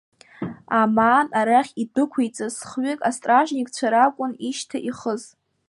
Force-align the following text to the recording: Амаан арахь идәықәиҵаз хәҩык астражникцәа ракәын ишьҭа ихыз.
Амаан 0.81 1.27
арахь 1.39 1.73
идәықәиҵаз 1.81 2.55
хәҩык 2.69 2.99
астражникцәа 3.09 3.87
ракәын 3.93 4.33
ишьҭа 4.49 4.77
ихыз. 4.89 5.21